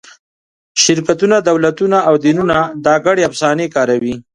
شرکتونه، 0.83 1.37
دولتونه 1.49 1.97
او 2.07 2.15
دینونه 2.23 2.57
دا 2.85 2.95
ګډې 3.05 3.23
افسانې 3.29 3.67
کاروي. 3.75 4.15